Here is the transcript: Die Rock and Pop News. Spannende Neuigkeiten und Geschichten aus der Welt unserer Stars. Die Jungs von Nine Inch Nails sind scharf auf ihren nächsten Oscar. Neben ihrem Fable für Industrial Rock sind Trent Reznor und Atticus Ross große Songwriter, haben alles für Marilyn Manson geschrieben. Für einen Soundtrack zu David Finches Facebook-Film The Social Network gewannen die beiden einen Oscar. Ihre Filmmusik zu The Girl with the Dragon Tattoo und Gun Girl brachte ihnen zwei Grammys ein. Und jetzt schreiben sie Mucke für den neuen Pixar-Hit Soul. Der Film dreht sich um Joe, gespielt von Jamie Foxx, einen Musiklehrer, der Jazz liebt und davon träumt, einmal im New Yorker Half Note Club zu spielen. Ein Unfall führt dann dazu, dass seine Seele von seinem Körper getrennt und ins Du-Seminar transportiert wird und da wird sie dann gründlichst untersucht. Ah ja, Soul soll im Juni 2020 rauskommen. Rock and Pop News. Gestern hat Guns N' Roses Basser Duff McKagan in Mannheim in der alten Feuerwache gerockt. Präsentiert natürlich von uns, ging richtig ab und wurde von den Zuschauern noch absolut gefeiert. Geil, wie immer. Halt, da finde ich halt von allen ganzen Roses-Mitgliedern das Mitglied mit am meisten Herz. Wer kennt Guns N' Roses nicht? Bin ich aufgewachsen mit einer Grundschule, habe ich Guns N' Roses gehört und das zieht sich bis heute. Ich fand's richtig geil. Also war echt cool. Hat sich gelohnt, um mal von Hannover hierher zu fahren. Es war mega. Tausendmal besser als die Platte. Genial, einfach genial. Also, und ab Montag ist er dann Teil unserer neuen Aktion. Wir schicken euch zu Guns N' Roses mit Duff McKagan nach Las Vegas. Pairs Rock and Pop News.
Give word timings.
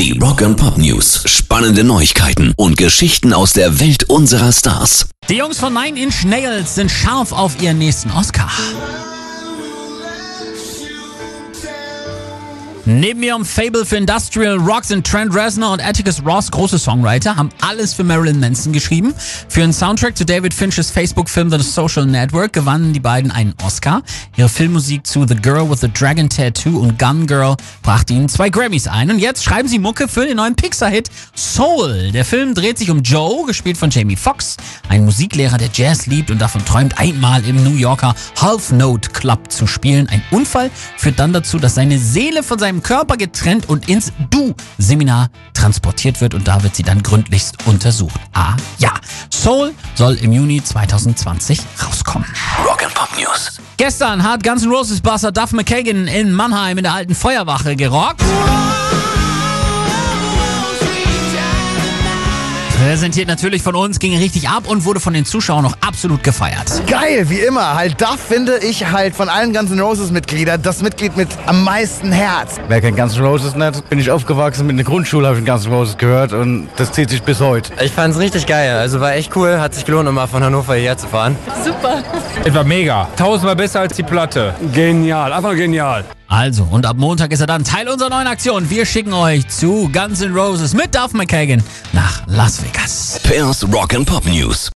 Die 0.00 0.18
Rock 0.18 0.40
and 0.40 0.56
Pop 0.56 0.78
News. 0.78 1.24
Spannende 1.26 1.84
Neuigkeiten 1.84 2.54
und 2.56 2.78
Geschichten 2.78 3.34
aus 3.34 3.52
der 3.52 3.80
Welt 3.80 4.04
unserer 4.04 4.50
Stars. 4.50 5.10
Die 5.28 5.34
Jungs 5.34 5.58
von 5.58 5.74
Nine 5.74 6.00
Inch 6.00 6.24
Nails 6.24 6.76
sind 6.76 6.90
scharf 6.90 7.32
auf 7.32 7.60
ihren 7.60 7.76
nächsten 7.76 8.10
Oscar. 8.10 8.50
Neben 12.98 13.22
ihrem 13.22 13.44
Fable 13.44 13.86
für 13.86 13.98
Industrial 13.98 14.56
Rock 14.56 14.84
sind 14.84 15.06
Trent 15.06 15.32
Reznor 15.32 15.74
und 15.74 15.80
Atticus 15.80 16.24
Ross 16.26 16.50
große 16.50 16.76
Songwriter, 16.76 17.36
haben 17.36 17.50
alles 17.60 17.94
für 17.94 18.02
Marilyn 18.02 18.40
Manson 18.40 18.72
geschrieben. 18.72 19.14
Für 19.48 19.62
einen 19.62 19.72
Soundtrack 19.72 20.16
zu 20.16 20.26
David 20.26 20.52
Finches 20.52 20.90
Facebook-Film 20.90 21.50
The 21.50 21.62
Social 21.62 22.04
Network 22.04 22.52
gewannen 22.52 22.92
die 22.92 22.98
beiden 22.98 23.30
einen 23.30 23.54
Oscar. 23.62 24.02
Ihre 24.36 24.48
Filmmusik 24.48 25.06
zu 25.06 25.24
The 25.24 25.36
Girl 25.36 25.70
with 25.70 25.82
the 25.82 25.92
Dragon 25.92 26.28
Tattoo 26.28 26.80
und 26.80 26.98
Gun 26.98 27.28
Girl 27.28 27.54
brachte 27.82 28.12
ihnen 28.12 28.28
zwei 28.28 28.50
Grammys 28.50 28.88
ein. 28.88 29.08
Und 29.08 29.20
jetzt 29.20 29.44
schreiben 29.44 29.68
sie 29.68 29.78
Mucke 29.78 30.08
für 30.08 30.26
den 30.26 30.38
neuen 30.38 30.56
Pixar-Hit 30.56 31.10
Soul. 31.36 32.10
Der 32.10 32.24
Film 32.24 32.54
dreht 32.54 32.76
sich 32.76 32.90
um 32.90 33.02
Joe, 33.02 33.46
gespielt 33.46 33.76
von 33.76 33.90
Jamie 33.90 34.16
Foxx, 34.16 34.56
einen 34.88 35.04
Musiklehrer, 35.04 35.58
der 35.58 35.70
Jazz 35.72 36.06
liebt 36.06 36.32
und 36.32 36.40
davon 36.40 36.64
träumt, 36.64 36.98
einmal 36.98 37.44
im 37.46 37.62
New 37.62 37.76
Yorker 37.76 38.16
Half 38.40 38.72
Note 38.72 39.10
Club 39.10 39.52
zu 39.52 39.68
spielen. 39.68 40.08
Ein 40.08 40.22
Unfall 40.32 40.72
führt 40.96 41.20
dann 41.20 41.32
dazu, 41.32 41.60
dass 41.60 41.76
seine 41.76 41.96
Seele 41.96 42.42
von 42.42 42.58
seinem 42.58 42.79
Körper 42.82 43.16
getrennt 43.16 43.68
und 43.68 43.88
ins 43.88 44.12
Du-Seminar 44.30 45.28
transportiert 45.54 46.20
wird 46.20 46.34
und 46.34 46.48
da 46.48 46.62
wird 46.62 46.74
sie 46.74 46.82
dann 46.82 47.02
gründlichst 47.02 47.66
untersucht. 47.66 48.20
Ah 48.32 48.56
ja, 48.78 48.92
Soul 49.30 49.72
soll 49.94 50.14
im 50.16 50.32
Juni 50.32 50.62
2020 50.62 51.60
rauskommen. 51.84 52.28
Rock 52.64 52.84
and 52.84 52.94
Pop 52.94 53.08
News. 53.18 53.60
Gestern 53.76 54.22
hat 54.22 54.42
Guns 54.42 54.62
N' 54.62 54.70
Roses 54.70 55.00
Basser 55.00 55.32
Duff 55.32 55.52
McKagan 55.52 56.06
in 56.06 56.32
Mannheim 56.32 56.78
in 56.78 56.84
der 56.84 56.94
alten 56.94 57.14
Feuerwache 57.14 57.76
gerockt. 57.76 58.22
Präsentiert 62.80 63.28
natürlich 63.28 63.62
von 63.62 63.74
uns, 63.74 63.98
ging 63.98 64.16
richtig 64.16 64.48
ab 64.48 64.64
und 64.66 64.86
wurde 64.86 65.00
von 65.00 65.12
den 65.12 65.26
Zuschauern 65.26 65.62
noch 65.62 65.76
absolut 65.82 66.24
gefeiert. 66.24 66.82
Geil, 66.86 67.28
wie 67.28 67.40
immer. 67.40 67.74
Halt, 67.74 68.00
da 68.00 68.16
finde 68.16 68.56
ich 68.58 68.90
halt 68.90 69.14
von 69.14 69.28
allen 69.28 69.52
ganzen 69.52 69.78
Roses-Mitgliedern 69.78 70.62
das 70.62 70.80
Mitglied 70.80 71.14
mit 71.14 71.28
am 71.44 71.62
meisten 71.62 72.10
Herz. 72.10 72.56
Wer 72.68 72.80
kennt 72.80 72.96
Guns 72.96 73.16
N' 73.16 73.24
Roses 73.24 73.54
nicht? 73.54 73.86
Bin 73.90 73.98
ich 73.98 74.10
aufgewachsen 74.10 74.66
mit 74.66 74.74
einer 74.74 74.84
Grundschule, 74.84 75.28
habe 75.28 75.38
ich 75.38 75.44
Guns 75.44 75.66
N' 75.66 75.72
Roses 75.72 75.98
gehört 75.98 76.32
und 76.32 76.68
das 76.76 76.90
zieht 76.92 77.10
sich 77.10 77.22
bis 77.22 77.40
heute. 77.40 77.70
Ich 77.82 77.92
fand's 77.92 78.18
richtig 78.18 78.46
geil. 78.46 78.74
Also 78.78 78.98
war 78.98 79.12
echt 79.12 79.36
cool. 79.36 79.60
Hat 79.60 79.74
sich 79.74 79.84
gelohnt, 79.84 80.08
um 80.08 80.14
mal 80.14 80.26
von 80.26 80.42
Hannover 80.42 80.74
hierher 80.74 80.96
zu 80.96 81.06
fahren. 81.06 81.36
Es 82.44 82.54
war 82.54 82.64
mega. 82.64 83.08
Tausendmal 83.14 83.56
besser 83.56 83.80
als 83.80 83.94
die 83.94 84.04
Platte. 84.04 84.54
Genial, 84.72 85.34
einfach 85.34 85.54
genial. 85.54 86.06
Also, 86.30 86.62
und 86.62 86.86
ab 86.86 86.96
Montag 86.96 87.32
ist 87.32 87.40
er 87.40 87.48
dann 87.48 87.64
Teil 87.64 87.88
unserer 87.88 88.08
neuen 88.08 88.28
Aktion. 88.28 88.70
Wir 88.70 88.86
schicken 88.86 89.12
euch 89.12 89.48
zu 89.48 89.90
Guns 89.92 90.20
N' 90.20 90.32
Roses 90.32 90.74
mit 90.74 90.94
Duff 90.94 91.12
McKagan 91.12 91.60
nach 91.92 92.22
Las 92.28 92.62
Vegas. 92.62 93.18
Pairs 93.24 93.66
Rock 93.72 93.94
and 93.94 94.06
Pop 94.06 94.24
News. 94.26 94.68